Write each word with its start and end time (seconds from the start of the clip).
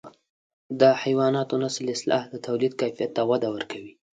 د 0.79 0.81
حیواناتو 1.01 1.55
نسل 1.63 1.85
اصلاح 1.95 2.23
د 2.29 2.35
توليد 2.45 2.73
کیفیت 2.81 3.11
ته 3.17 3.21
وده 3.31 3.47
ورکوي. 3.55 3.93